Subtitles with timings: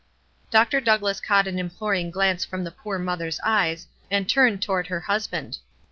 [0.49, 0.81] Dr.
[0.81, 5.59] Douglass caught an imploring glance from the poor mother's eyes, and turned toward her husband.